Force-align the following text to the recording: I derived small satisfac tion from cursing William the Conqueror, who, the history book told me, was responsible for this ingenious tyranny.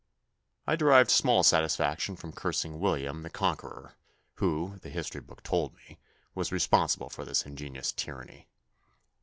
I 0.65 0.75
derived 0.75 1.11
small 1.11 1.43
satisfac 1.43 1.99
tion 1.99 2.15
from 2.15 2.33
cursing 2.33 2.79
William 2.79 3.21
the 3.21 3.29
Conqueror, 3.29 3.93
who, 4.37 4.79
the 4.81 4.89
history 4.89 5.21
book 5.21 5.43
told 5.43 5.75
me, 5.75 5.99
was 6.33 6.51
responsible 6.51 7.11
for 7.11 7.23
this 7.23 7.45
ingenious 7.45 7.91
tyranny. 7.91 8.47